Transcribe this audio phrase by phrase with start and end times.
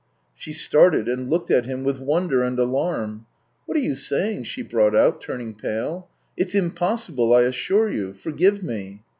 [0.33, 3.27] She started and looked at him with wonder and alarm."
[3.67, 8.13] What are you saying!" she brought out, turning pale." It's impossible, I assure you.
[8.13, 9.03] Forgive me."